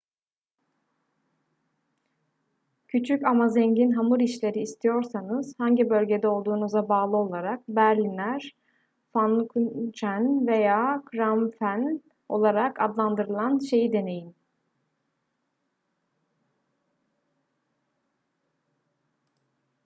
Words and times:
küçük 2.87 3.23
ama 3.25 3.49
zengin 3.49 3.91
hamur 3.91 4.19
işleri 4.19 4.59
istiyorsanız 4.59 5.55
hangi 5.57 5.89
bölgede 5.89 6.27
olduğunuza 6.27 6.89
bağlı 6.89 7.17
olarak 7.17 7.63
berliner 7.67 8.55
pfannkuchen 9.09 10.47
veya 10.47 11.01
krapfen 11.05 12.01
olarak 12.29 12.81
adlandırılan 12.81 13.59
şeyi 13.59 13.93
deneyin 13.93 14.35